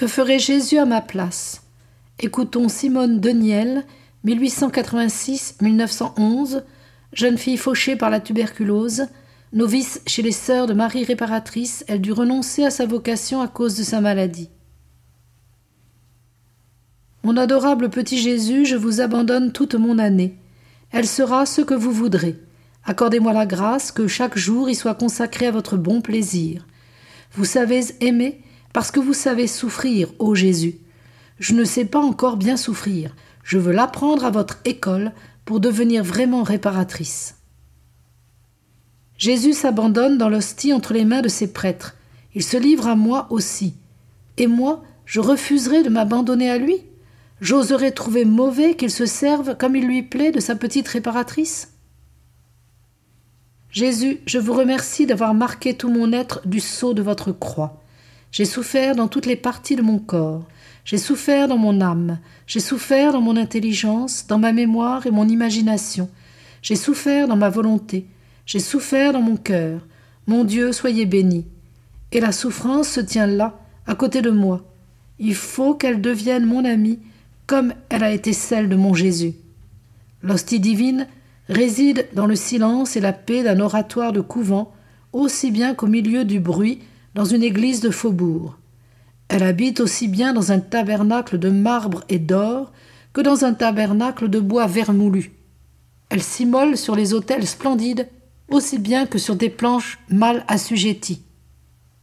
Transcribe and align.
Que 0.00 0.06
ferait 0.06 0.38
Jésus 0.38 0.78
à 0.78 0.86
ma 0.86 1.02
place? 1.02 1.60
Écoutons 2.18 2.70
Simone 2.70 3.20
Deniel, 3.20 3.84
1886-1911, 4.24 6.62
jeune 7.12 7.36
fille 7.36 7.58
fauchée 7.58 7.96
par 7.96 8.08
la 8.08 8.18
tuberculose, 8.18 9.08
novice 9.52 10.00
chez 10.06 10.22
les 10.22 10.32
sœurs 10.32 10.66
de 10.66 10.72
Marie 10.72 11.04
réparatrice, 11.04 11.84
elle 11.86 12.00
dut 12.00 12.12
renoncer 12.12 12.64
à 12.64 12.70
sa 12.70 12.86
vocation 12.86 13.42
à 13.42 13.48
cause 13.48 13.76
de 13.76 13.82
sa 13.82 14.00
maladie. 14.00 14.48
Mon 17.22 17.36
adorable 17.36 17.90
petit 17.90 18.16
Jésus, 18.16 18.64
je 18.64 18.76
vous 18.76 19.02
abandonne 19.02 19.52
toute 19.52 19.74
mon 19.74 19.98
année. 19.98 20.34
Elle 20.92 21.06
sera 21.06 21.44
ce 21.44 21.60
que 21.60 21.74
vous 21.74 21.92
voudrez. 21.92 22.38
Accordez-moi 22.86 23.34
la 23.34 23.44
grâce 23.44 23.92
que 23.92 24.06
chaque 24.06 24.38
jour 24.38 24.70
y 24.70 24.74
soit 24.74 24.94
consacré 24.94 25.48
à 25.48 25.50
votre 25.50 25.76
bon 25.76 26.00
plaisir. 26.00 26.66
Vous 27.32 27.44
savez 27.44 27.82
aimer 28.00 28.40
parce 28.72 28.90
que 28.90 29.00
vous 29.00 29.14
savez 29.14 29.46
souffrir, 29.46 30.12
ô 30.18 30.34
Jésus. 30.34 30.76
Je 31.38 31.54
ne 31.54 31.64
sais 31.64 31.84
pas 31.84 32.00
encore 32.00 32.36
bien 32.36 32.56
souffrir. 32.56 33.14
Je 33.42 33.58
veux 33.58 33.72
l'apprendre 33.72 34.24
à 34.24 34.30
votre 34.30 34.58
école 34.64 35.12
pour 35.44 35.60
devenir 35.60 36.04
vraiment 36.04 36.42
réparatrice. 36.42 37.36
Jésus 39.16 39.52
s'abandonne 39.52 40.18
dans 40.18 40.28
l'hostie 40.28 40.72
entre 40.72 40.92
les 40.92 41.04
mains 41.04 41.22
de 41.22 41.28
ses 41.28 41.52
prêtres. 41.52 41.96
Il 42.34 42.42
se 42.42 42.56
livre 42.56 42.86
à 42.86 42.94
moi 42.94 43.26
aussi. 43.30 43.74
Et 44.36 44.46
moi, 44.46 44.82
je 45.04 45.20
refuserai 45.20 45.82
de 45.82 45.88
m'abandonner 45.88 46.50
à 46.50 46.58
lui? 46.58 46.76
J'oserais 47.40 47.90
trouver 47.90 48.24
mauvais 48.24 48.76
qu'il 48.76 48.90
se 48.90 49.06
serve, 49.06 49.56
comme 49.56 49.74
il 49.74 49.86
lui 49.86 50.02
plaît, 50.02 50.30
de 50.30 50.40
sa 50.40 50.54
petite 50.54 50.88
réparatrice? 50.88 51.72
Jésus, 53.70 54.20
je 54.26 54.38
vous 54.38 54.52
remercie 54.52 55.06
d'avoir 55.06 55.32
marqué 55.34 55.74
tout 55.74 55.90
mon 55.90 56.12
être 56.12 56.46
du 56.46 56.60
sceau 56.60 56.92
de 56.92 57.02
votre 57.02 57.32
croix. 57.32 57.80
J'ai 58.32 58.44
souffert 58.44 58.94
dans 58.94 59.08
toutes 59.08 59.26
les 59.26 59.36
parties 59.36 59.76
de 59.76 59.82
mon 59.82 59.98
corps. 59.98 60.44
J'ai 60.84 60.98
souffert 60.98 61.48
dans 61.48 61.58
mon 61.58 61.80
âme. 61.80 62.18
J'ai 62.46 62.60
souffert 62.60 63.12
dans 63.12 63.20
mon 63.20 63.36
intelligence, 63.36 64.26
dans 64.26 64.38
ma 64.38 64.52
mémoire 64.52 65.06
et 65.06 65.10
mon 65.10 65.28
imagination. 65.28 66.08
J'ai 66.62 66.76
souffert 66.76 67.28
dans 67.28 67.36
ma 67.36 67.48
volonté. 67.48 68.06
J'ai 68.46 68.60
souffert 68.60 69.12
dans 69.12 69.20
mon 69.22 69.36
cœur. 69.36 69.80
Mon 70.26 70.44
Dieu, 70.44 70.72
soyez 70.72 71.06
béni. 71.06 71.44
Et 72.12 72.20
la 72.20 72.32
souffrance 72.32 72.88
se 72.88 73.00
tient 73.00 73.26
là, 73.26 73.58
à 73.86 73.94
côté 73.94 74.22
de 74.22 74.30
moi. 74.30 74.62
Il 75.18 75.34
faut 75.34 75.74
qu'elle 75.74 76.00
devienne 76.00 76.46
mon 76.46 76.64
amie 76.64 76.98
comme 77.46 77.74
elle 77.88 78.04
a 78.04 78.12
été 78.12 78.32
celle 78.32 78.68
de 78.68 78.76
mon 78.76 78.94
Jésus. 78.94 79.34
L'hostie 80.22 80.60
divine 80.60 81.08
réside 81.48 82.06
dans 82.14 82.26
le 82.26 82.36
silence 82.36 82.96
et 82.96 83.00
la 83.00 83.12
paix 83.12 83.42
d'un 83.42 83.58
oratoire 83.58 84.12
de 84.12 84.20
couvent, 84.20 84.72
aussi 85.12 85.50
bien 85.50 85.74
qu'au 85.74 85.88
milieu 85.88 86.24
du 86.24 86.38
bruit 86.38 86.80
dans 87.14 87.24
une 87.24 87.42
église 87.42 87.80
de 87.80 87.90
faubourg. 87.90 88.56
Elle 89.28 89.42
habite 89.42 89.80
aussi 89.80 90.08
bien 90.08 90.32
dans 90.32 90.52
un 90.52 90.60
tabernacle 90.60 91.38
de 91.38 91.50
marbre 91.50 92.04
et 92.08 92.18
d'or 92.18 92.72
que 93.12 93.20
dans 93.20 93.44
un 93.44 93.54
tabernacle 93.54 94.28
de 94.28 94.40
bois 94.40 94.66
vermoulu. 94.66 95.32
Elle 96.08 96.22
s'immole 96.22 96.76
sur 96.76 96.96
les 96.96 97.14
autels 97.14 97.46
splendides 97.46 98.08
aussi 98.50 98.78
bien 98.78 99.06
que 99.06 99.18
sur 99.18 99.36
des 99.36 99.50
planches 99.50 99.98
mal 100.08 100.44
assujetties. 100.48 101.22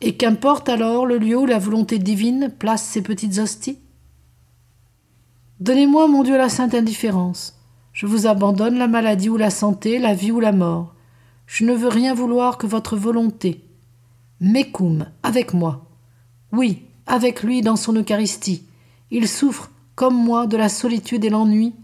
Et 0.00 0.16
qu'importe 0.16 0.68
alors 0.68 1.06
le 1.06 1.18
lieu 1.18 1.38
où 1.38 1.46
la 1.46 1.60
volonté 1.60 1.98
divine 1.98 2.52
place 2.58 2.82
ses 2.82 3.02
petites 3.02 3.38
hosties? 3.38 3.78
Donnez-moi, 5.60 6.08
mon 6.08 6.24
Dieu, 6.24 6.36
la 6.36 6.48
sainte 6.48 6.74
indifférence. 6.74 7.56
Je 7.92 8.06
vous 8.06 8.26
abandonne 8.26 8.78
la 8.78 8.88
maladie 8.88 9.28
ou 9.28 9.36
la 9.36 9.50
santé, 9.50 10.00
la 10.00 10.14
vie 10.14 10.32
ou 10.32 10.40
la 10.40 10.50
mort. 10.50 10.94
Je 11.46 11.64
ne 11.64 11.74
veux 11.74 11.88
rien 11.88 12.14
vouloir 12.14 12.58
que 12.58 12.66
votre 12.66 12.96
volonté. 12.96 13.62
Mecum, 14.42 15.06
avec 15.22 15.54
moi. 15.54 15.86
Oui, 16.50 16.82
avec 17.06 17.44
lui 17.44 17.62
dans 17.62 17.76
son 17.76 17.94
Eucharistie. 17.94 18.64
Il 19.12 19.28
souffre, 19.28 19.70
comme 19.94 20.16
moi, 20.16 20.48
de 20.48 20.56
la 20.56 20.68
solitude 20.68 21.24
et 21.24 21.30
l'ennui, 21.30 21.74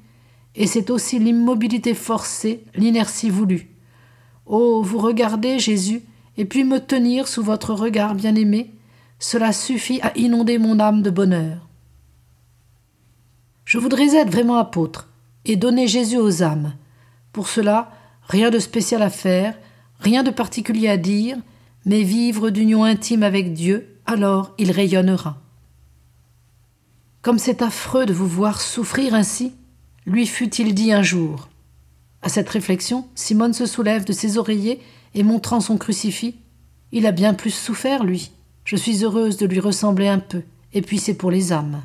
et 0.56 0.66
c'est 0.66 0.90
aussi 0.90 1.20
l'immobilité 1.20 1.94
forcée, 1.94 2.64
l'inertie 2.74 3.30
voulue. 3.30 3.70
Oh, 4.44 4.82
vous 4.82 4.98
regardez, 4.98 5.60
Jésus, 5.60 6.02
et 6.36 6.44
puis 6.44 6.64
me 6.64 6.80
tenir 6.80 7.28
sous 7.28 7.44
votre 7.44 7.74
regard 7.74 8.16
bien-aimé, 8.16 8.72
cela 9.20 9.52
suffit 9.52 10.00
à 10.02 10.10
inonder 10.18 10.58
mon 10.58 10.80
âme 10.80 11.02
de 11.02 11.10
bonheur. 11.10 11.68
Je 13.66 13.78
voudrais 13.78 14.16
être 14.16 14.32
vraiment 14.32 14.56
apôtre 14.56 15.08
et 15.44 15.54
donner 15.54 15.86
Jésus 15.86 16.18
aux 16.18 16.42
âmes. 16.42 16.74
Pour 17.32 17.48
cela, 17.48 17.92
rien 18.26 18.50
de 18.50 18.58
spécial 18.58 19.02
à 19.02 19.10
faire, 19.10 19.56
rien 20.00 20.24
de 20.24 20.30
particulier 20.30 20.88
à 20.88 20.96
dire, 20.96 21.38
mais 21.84 22.02
vivre 22.02 22.50
d'union 22.50 22.84
intime 22.84 23.22
avec 23.22 23.52
Dieu, 23.52 23.98
alors 24.06 24.54
il 24.58 24.70
rayonnera. 24.70 25.40
Comme 27.22 27.38
c'est 27.38 27.62
affreux 27.62 28.06
de 28.06 28.12
vous 28.12 28.26
voir 28.26 28.60
souffrir 28.60 29.14
ainsi, 29.14 29.52
lui 30.06 30.26
fut-il 30.26 30.74
dit 30.74 30.92
un 30.92 31.02
jour. 31.02 31.48
À 32.22 32.28
cette 32.28 32.48
réflexion, 32.48 33.06
Simone 33.14 33.52
se 33.52 33.66
soulève 33.66 34.04
de 34.04 34.12
ses 34.12 34.38
oreillers 34.38 34.80
et 35.14 35.22
montrant 35.22 35.60
son 35.60 35.76
crucifix, 35.78 36.36
il 36.92 37.06
a 37.06 37.12
bien 37.12 37.34
plus 37.34 37.50
souffert, 37.50 38.04
lui. 38.04 38.30
Je 38.64 38.76
suis 38.76 39.04
heureuse 39.04 39.36
de 39.36 39.46
lui 39.46 39.60
ressembler 39.60 40.08
un 40.08 40.18
peu, 40.18 40.42
et 40.72 40.82
puis 40.82 40.98
c'est 40.98 41.14
pour 41.14 41.30
les 41.30 41.52
âmes. 41.52 41.82